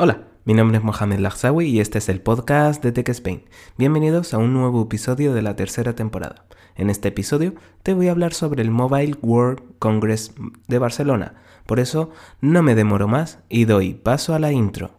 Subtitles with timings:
[0.00, 3.42] Hola, mi nombre es Mohamed Lagsawi y este es el podcast de Tech Spain.
[3.78, 6.44] Bienvenidos a un nuevo episodio de la tercera temporada.
[6.76, 10.34] En este episodio te voy a hablar sobre el Mobile World Congress
[10.68, 11.34] de Barcelona.
[11.66, 14.92] Por eso no me demoro más y doy paso a la intro.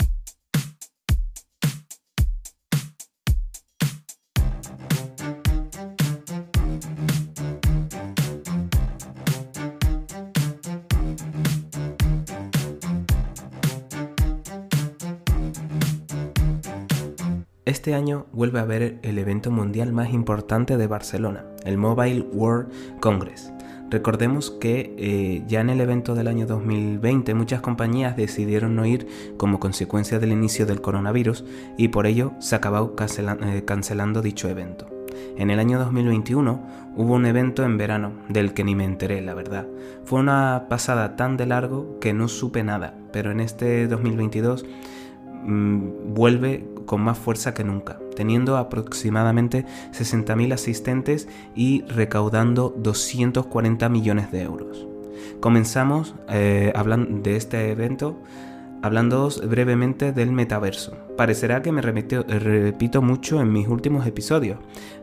[17.70, 22.72] Este año vuelve a haber el evento mundial más importante de Barcelona, el Mobile World
[23.00, 23.54] Congress.
[23.92, 29.06] Recordemos que eh, ya en el evento del año 2020 muchas compañías decidieron no ir
[29.38, 31.46] como consecuencia del inicio del coronavirus
[31.78, 34.88] y por ello se acabó eh, cancelando dicho evento.
[35.38, 36.64] En el año 2021
[36.96, 39.68] hubo un evento en verano del que ni me enteré, la verdad.
[40.06, 44.66] Fue una pasada tan de largo que no supe nada, pero en este 2022
[45.46, 54.32] Mm, vuelve con más fuerza que nunca, teniendo aproximadamente 60.000 asistentes y recaudando 240 millones
[54.32, 54.88] de euros.
[55.40, 58.18] Comenzamos eh, hablando de este evento
[58.82, 60.98] hablando brevemente del metaverso.
[61.18, 64.58] Parecerá que me repito mucho en mis últimos episodios,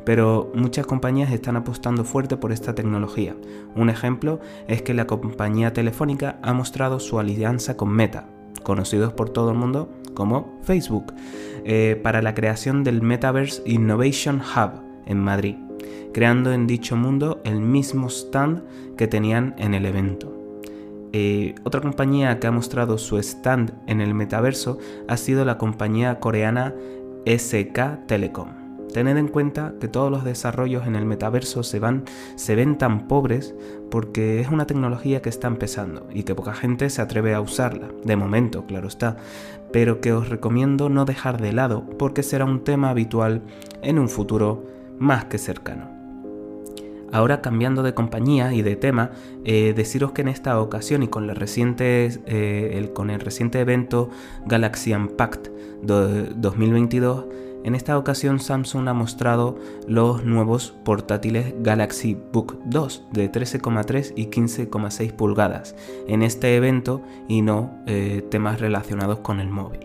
[0.05, 3.37] pero muchas compañías están apostando fuerte por esta tecnología.
[3.75, 8.29] Un ejemplo es que la compañía telefónica ha mostrado su alianza con Meta,
[8.63, 11.15] conocidos por todo el mundo como Facebook,
[11.65, 15.55] eh, para la creación del Metaverse Innovation Hub en Madrid,
[16.13, 18.65] creando en dicho mundo el mismo stand
[18.97, 20.33] que tenían en el evento.
[21.13, 26.19] Eh, otra compañía que ha mostrado su stand en el metaverso ha sido la compañía
[26.19, 26.75] coreana
[27.25, 28.66] SK Telecom.
[28.97, 33.09] Tened en cuenta que todos los desarrollos en el metaverso se, van, se ven tan
[33.09, 33.55] pobres
[33.91, 37.89] porque es una tecnología que está empezando y que poca gente se atreve a usarla,
[38.05, 39.19] de momento, claro está,
[39.71, 43.43] pero que os recomiendo no dejar de lado porque será un tema habitual
[43.83, 44.65] en un futuro
[44.99, 45.91] más que cercano.
[47.13, 49.11] Ahora cambiando de compañía y de tema,
[49.45, 54.09] eh, deciros que en esta ocasión y con, eh, el, reciente evento
[54.47, 55.51] Galaxy Unpacked
[55.83, 57.27] 2022,
[57.67, 64.27] en esta ocasión Samsung ha mostrado los nuevos portátiles Galaxy Book 2 de 13,3 y
[64.27, 65.75] 15,6 pulgadas
[66.07, 69.81] en este evento y no eh, temas relacionados con el móvil.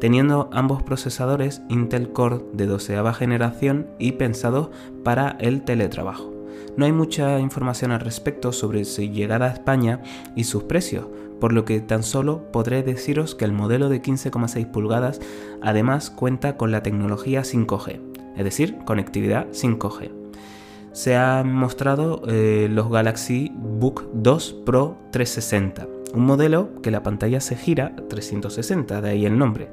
[0.00, 4.70] Teniendo ambos procesadores Intel Core de 12 generación y pensados
[5.04, 6.35] para el teletrabajo.
[6.76, 10.02] No hay mucha información al respecto sobre su llegada a España
[10.34, 11.06] y sus precios,
[11.40, 15.20] por lo que tan solo podré deciros que el modelo de 15,6 pulgadas
[15.62, 18.00] además cuenta con la tecnología 5G,
[18.36, 20.10] es decir, conectividad 5G.
[20.92, 27.40] Se han mostrado eh, los Galaxy Book 2 Pro 360, un modelo que la pantalla
[27.40, 29.68] se gira 360, de ahí el nombre,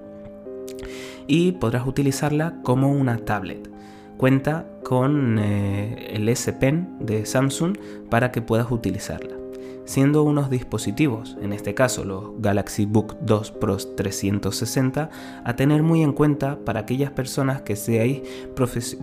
[1.27, 3.72] y podrás utilizarla como una tablet.
[4.17, 7.77] Cuenta con eh, el S Pen de Samsung
[8.09, 9.43] para que puedas utilizarla.
[9.85, 15.09] Siendo unos dispositivos, en este caso los Galaxy Book 2 Pro 360,
[15.43, 18.21] a tener muy en cuenta para aquellas personas que seáis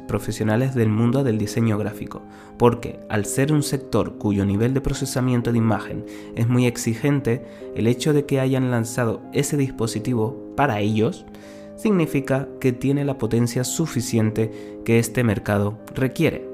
[0.08, 2.22] profesionales del mundo del diseño gráfico,
[2.56, 7.44] porque al ser un sector cuyo nivel de procesamiento de imagen es muy exigente,
[7.76, 11.26] el hecho de que hayan lanzado ese dispositivo para ellos,
[11.80, 16.46] significa que tiene la potencia suficiente que este mercado requiere.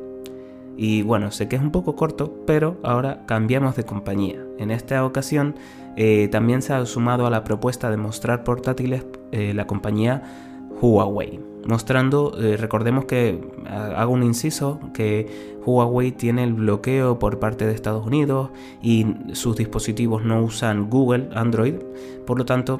[0.77, 4.45] Y bueno, sé que es un poco corto, pero ahora cambiamos de compañía.
[4.59, 5.57] En esta ocasión
[5.97, 10.23] eh, también se ha sumado a la propuesta de mostrar portátiles eh, la compañía
[10.81, 11.41] Huawei.
[11.67, 17.75] Mostrando, eh, recordemos que hago un inciso, que Huawei tiene el bloqueo por parte de
[17.75, 18.51] Estados Unidos
[18.81, 21.75] y sus dispositivos no usan Google, Android,
[22.25, 22.79] por lo tanto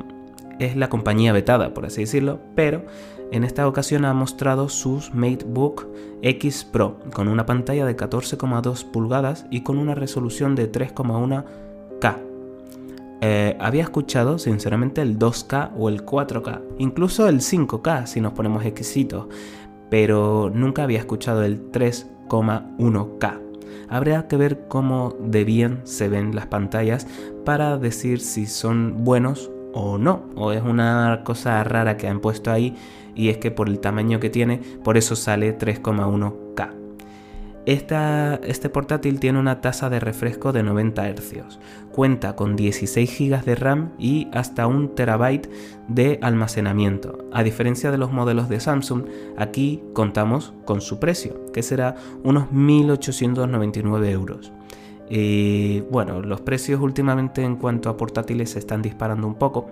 [0.59, 2.85] es la compañía vetada, por así decirlo, pero
[3.33, 5.87] en esta ocasión ha mostrado sus MateBook
[6.23, 12.17] X Pro con una pantalla de 14,2 pulgadas y con una resolución de 3,1K.
[13.23, 18.65] Eh, había escuchado sinceramente el 2K o el 4K, incluso el 5K si nos ponemos
[18.65, 19.27] exquisitos,
[19.91, 23.41] pero nunca había escuchado el 3,1K.
[23.89, 27.07] Habría que ver cómo de bien se ven las pantallas
[27.45, 32.51] para decir si son buenos o no, o es una cosa rara que han puesto
[32.51, 32.75] ahí
[33.15, 36.71] y es que por el tamaño que tiene, por eso sale 3,1K.
[37.67, 41.59] este portátil tiene una tasa de refresco de 90 Hz,
[41.93, 45.49] cuenta con 16 GB de RAM y hasta 1 TB
[45.89, 47.29] de almacenamiento.
[47.31, 49.05] A diferencia de los modelos de Samsung,
[49.37, 54.56] aquí contamos con su precio, que será unos 1.899 euros.
[55.09, 59.67] Y bueno, los precios últimamente en cuanto a portátiles se están disparando un poco.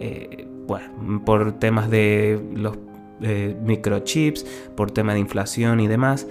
[0.00, 2.76] Eh, bueno, por temas de los
[3.22, 4.44] eh, microchips,
[4.76, 6.26] por tema de inflación y demás,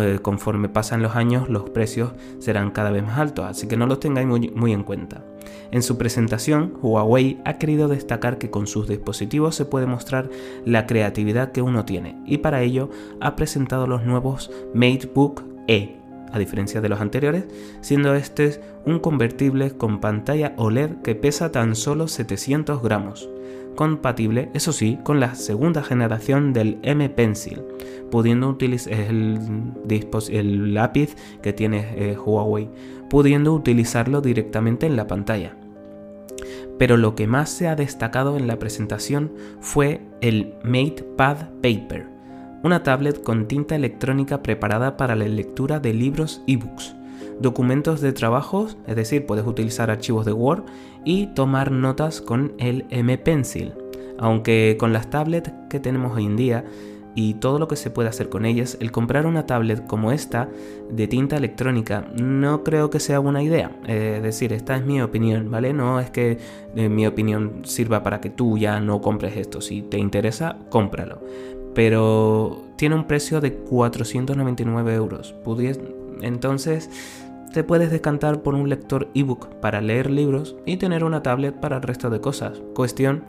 [0.00, 3.86] eh, conforme pasan los años los precios serán cada vez más altos, así que no
[3.86, 5.24] los tengáis muy, en cuenta.
[5.70, 10.30] En su presentación, Huawei ha querido destacar que con sus dispositivos se puede mostrar
[10.64, 12.88] la creatividad que uno tiene y para ello
[13.20, 16.01] ha presentado los nuevos MateBook E,
[16.32, 17.44] a diferencia de los anteriores,
[17.80, 23.28] siendo este un convertible con pantalla OLED que pesa tan solo 700 gramos
[23.74, 27.62] compatible, eso sí, con la segunda generación del M Pencil,
[28.10, 32.68] pudiendo utilizar el, lápiz que tiene eh, Huawei,
[33.08, 35.56] pudiendo utilizarlo directamente en la pantalla.
[36.78, 42.11] Pero lo que más se ha destacado en la presentación fue el MatePad Paper,
[42.62, 46.96] una tablet con tinta electrónica preparada para la lectura de libros e-books
[47.42, 50.64] documentos de trabajo, es decir, puedes utilizar archivos de Word
[51.04, 53.72] y tomar notas con el M Pencil.
[54.18, 56.64] Aunque con las tablets que tenemos hoy en día
[57.14, 60.48] y todo lo que se puede hacer con ellas, el comprar una tablet como esta
[60.90, 63.72] de tinta electrónica no creo que sea buena idea.
[63.86, 65.72] es decir, esta es mi opinión, ¿vale?
[65.72, 66.38] No es que
[66.76, 69.60] eh, mi opinión sirva para que tú ya no compres esto.
[69.60, 71.20] Si te interesa, cómpralo.
[71.74, 75.34] Pero tiene un precio de 499 euros.
[76.20, 76.90] Entonces,
[77.52, 81.76] te puedes decantar por un lector ebook para leer libros y tener una tablet para
[81.76, 83.24] el resto de cosas, cuestión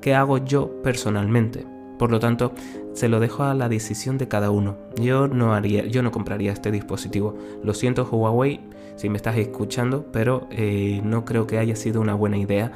[0.00, 1.64] que hago yo personalmente.
[1.98, 2.52] Por lo tanto,
[2.92, 4.76] se lo dejo a la decisión de cada uno.
[4.96, 7.36] Yo no haría, yo no compraría este dispositivo.
[7.62, 8.60] Lo siento Huawei
[8.96, 12.72] si me estás escuchando, pero eh, no creo que haya sido una buena idea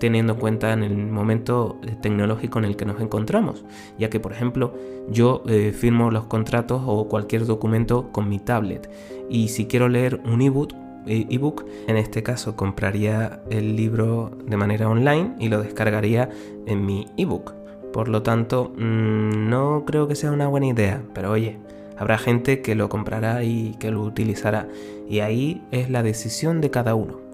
[0.00, 3.64] teniendo en cuenta en el momento eh, tecnológico en el que nos encontramos,
[3.98, 4.74] ya que por ejemplo
[5.08, 8.90] yo eh, firmo los contratos o cualquier documento con mi tablet
[9.28, 10.74] y si quiero leer un ebook,
[11.06, 16.28] eh, ebook, en este caso compraría el libro de manera online y lo descargaría
[16.66, 17.54] en mi ebook.
[17.92, 21.58] Por lo tanto, mm, no creo que sea una buena idea, pero oye,
[21.96, 24.68] habrá gente que lo comprará y que lo utilizará.
[25.08, 27.29] Y ahí es la decisión de cada uno.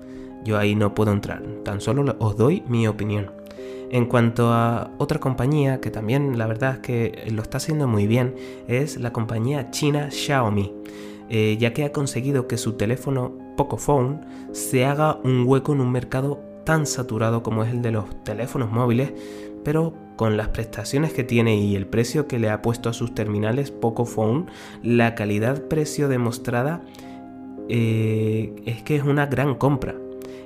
[0.46, 3.32] Yo ahí no puedo entrar, tan solo os doy mi opinión.
[3.90, 8.06] En cuanto a otra compañía que también la verdad es que lo está haciendo muy
[8.06, 8.36] bien,
[8.68, 10.72] es la compañía china Xiaomi,
[11.28, 14.20] eh, ya que ha conseguido que su teléfono Pocophone
[14.52, 18.70] se haga un hueco en un mercado tan saturado como es el de los teléfonos
[18.70, 19.12] móviles,
[19.64, 23.16] pero con las prestaciones que tiene y el precio que le ha puesto a sus
[23.16, 24.46] terminales Pocophone,
[24.84, 26.82] la calidad-precio demostrada
[27.68, 29.96] eh, es que es una gran compra.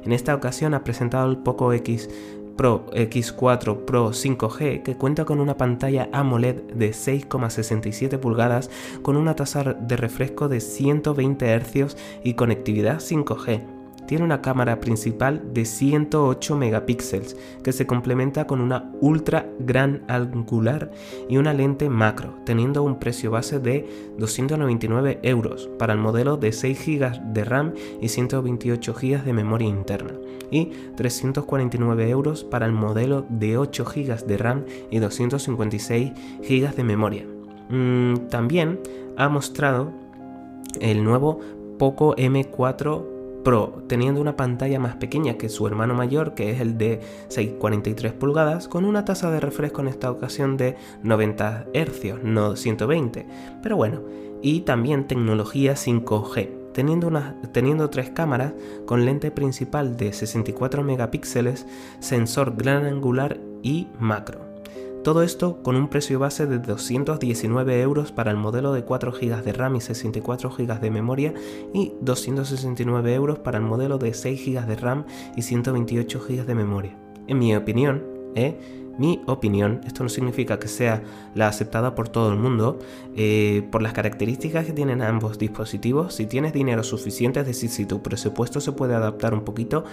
[0.05, 2.09] En esta ocasión ha presentado el Poco X
[2.57, 8.71] Pro X4 Pro 5G que cuenta con una pantalla AMOLED de 6,67 pulgadas
[9.03, 13.80] con una tasa de refresco de 120 Hz y conectividad 5G
[14.11, 20.91] tiene una cámara principal de 108 megapíxeles que se complementa con una ultra gran angular
[21.29, 26.51] y una lente macro, teniendo un precio base de 299 euros para el modelo de
[26.51, 30.15] 6 GB de RAM y 128 GB de memoria interna
[30.51, 36.83] y 349 euros para el modelo de 8 GB de RAM y 256 GB de
[36.83, 37.27] memoria.
[37.69, 38.81] Mm, también
[39.17, 39.93] ha mostrado
[40.81, 41.39] el nuevo
[41.79, 46.77] Poco M4 Pro, teniendo una pantalla más pequeña que su hermano mayor, que es el
[46.77, 52.57] de 643 pulgadas, con una tasa de refresco en esta ocasión de 90 Hz, no
[52.57, 53.27] 120.
[53.63, 54.03] Pero bueno,
[54.43, 57.11] y también tecnología 5G, teniendo,
[57.53, 58.53] teniendo tres cámaras
[58.87, 61.67] con lente principal de 64 megapíxeles,
[62.01, 64.50] sensor gran angular y macro.
[65.03, 69.43] Todo esto con un precio base de 219 euros para el modelo de 4 GB
[69.43, 71.33] de RAM y 64 GB de memoria
[71.73, 76.55] y 269 euros para el modelo de 6 GB de RAM y 128 GB de
[76.55, 76.99] memoria.
[77.29, 78.05] En mi opinión,
[78.35, 78.59] ¿eh?
[78.99, 81.03] Mi opinión, esto no significa que sea
[81.35, 82.79] la aceptada por todo el mundo,
[83.17, 87.87] eh, por las características que tienen ambos dispositivos, si tienes dinero suficiente, es decir, si
[87.87, 89.85] tu presupuesto se puede adaptar un poquito,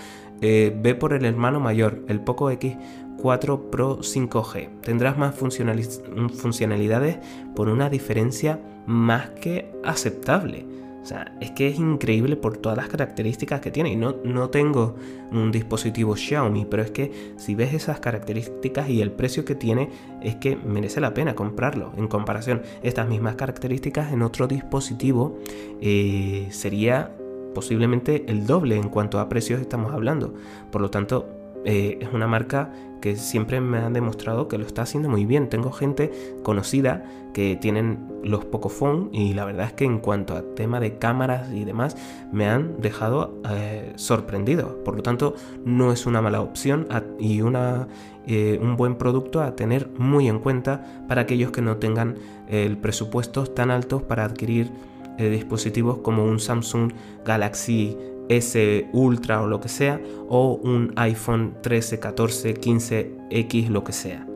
[0.41, 2.75] eh, ve por el hermano mayor, el Poco X
[3.17, 4.69] 4 Pro 5G.
[4.81, 7.17] Tendrás más funcionalidades
[7.55, 10.76] por una diferencia más que aceptable.
[11.07, 13.93] O sea, es que es increíble por todas las características que tiene.
[13.93, 14.95] Y no, no tengo
[15.31, 19.89] un dispositivo Xiaomi, pero es que si ves esas características y el precio que tiene,
[20.21, 21.93] es que merece la pena comprarlo.
[21.95, 25.39] En comparación, estas mismas características en otro dispositivo
[25.79, 27.15] eh, sería
[27.55, 30.33] posiblemente el doble en cuanto a precios estamos hablando.
[30.73, 31.29] Por lo tanto,
[31.63, 32.69] eh, es una marca
[33.01, 35.49] que siempre me han demostrado que lo está haciendo muy bien.
[35.49, 36.11] Tengo gente
[36.43, 40.97] conocida que tienen los Pocophone y la verdad es que en cuanto a tema de
[40.97, 41.95] cámaras y demás
[42.31, 44.83] me han dejado eh, sorprendido.
[44.83, 46.87] Por lo tanto, no es una mala opción
[47.19, 47.87] y una,
[48.25, 52.15] eh, un buen producto a tener muy en cuenta para aquellos que no tengan
[52.47, 54.71] el presupuesto tan altos para adquirir
[55.17, 56.91] eh, dispositivos como un Samsung
[57.25, 57.97] Galaxy
[58.29, 64.27] S Ultra o lo que sea, o un iPhone 13, 14, 15X, lo que sea,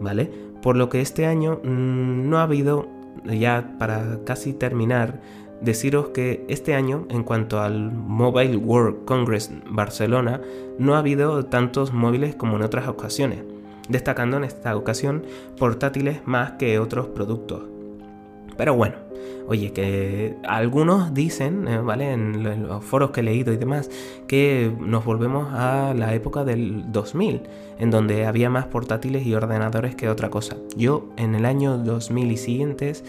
[0.00, 0.30] ¿vale?
[0.62, 2.88] Por lo que este año mm, no ha habido,
[3.24, 5.20] ya para casi terminar,
[5.60, 10.40] deciros que este año, en cuanto al Mobile World Congress Barcelona,
[10.78, 13.40] no ha habido tantos móviles como en otras ocasiones,
[13.88, 15.24] destacando en esta ocasión
[15.58, 17.62] portátiles más que otros productos.
[18.56, 19.05] Pero bueno,
[19.48, 22.12] Oye, que algunos dicen, eh, ¿vale?
[22.12, 23.90] En los foros que he leído y demás,
[24.26, 27.42] que nos volvemos a la época del 2000,
[27.78, 30.56] en donde había más portátiles y ordenadores que otra cosa.
[30.76, 33.04] Yo en el año 2000 y siguientes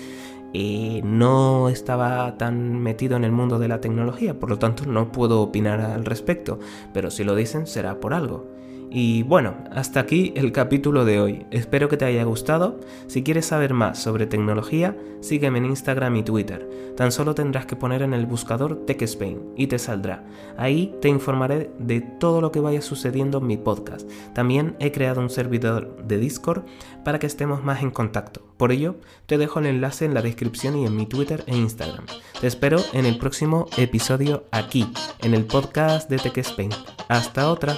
[0.54, 5.12] eh, no estaba tan metido en el mundo de la tecnología, por lo tanto no
[5.12, 6.60] puedo opinar al respecto,
[6.94, 8.57] pero si lo dicen será por algo.
[8.90, 11.46] Y bueno, hasta aquí el capítulo de hoy.
[11.52, 12.80] Espero que te haya gustado.
[13.08, 16.70] Si quieres saber más sobre tecnología, sígueme en Instagram y Twitter.
[16.96, 20.24] Tan solo tendrás que poner en el buscador TechSpain y te saldrá.
[20.58, 24.10] Ahí te informaré de todo lo que vaya sucediendo en mi podcast.
[24.34, 26.64] También he creado un servidor de Discord
[27.04, 28.42] para que estemos más en contacto.
[28.56, 32.06] Por ello, te dejo el enlace en la descripción y en mi Twitter e Instagram.
[32.40, 34.88] Te espero en el próximo episodio aquí,
[35.22, 36.72] en el podcast de TechSpain.
[37.10, 37.78] Hasta otra.